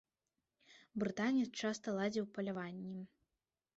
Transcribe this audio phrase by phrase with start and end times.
[1.03, 3.01] Брытанец часта ладзіў паляванні.